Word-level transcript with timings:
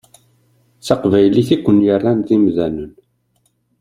D 0.79 0.81
taqbaylit 0.87 1.49
i 1.55 1.57
ken-yerran 1.57 2.19
d 2.27 2.29
imdanen. 2.35 2.91